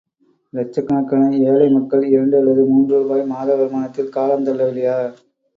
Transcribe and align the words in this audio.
இலட்சக்கணக்கான 0.53 1.27
ஏழை 1.43 1.67
மக்கள் 1.69 2.03
இரண்டு 2.05 2.37
அல்லது 2.37 2.65
மூன்று 2.65 3.03
ரூபாய் 3.03 3.23
மாத 3.25 3.55
வருமானத்தில் 3.55 4.09
காலம் 4.09 4.45
தள்ளவில்லையா? 4.45 4.97